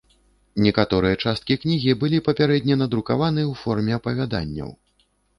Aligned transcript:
Некаторыя 0.67 1.17
часткі 1.23 1.57
кнігі 1.65 1.91
былі 2.03 2.21
папярэдне 2.27 2.77
надрукаваны 2.83 3.43
ў 3.43 3.53
форме 3.65 3.93
апавяданняў. 3.99 4.73